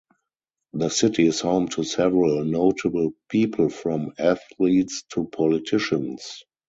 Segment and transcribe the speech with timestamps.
[0.73, 6.43] The city is home to several notable people from athletes to politicians.